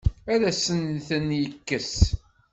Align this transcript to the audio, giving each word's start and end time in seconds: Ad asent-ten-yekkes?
Ad 0.33 0.41
asent-ten-yekkes? 0.49 1.95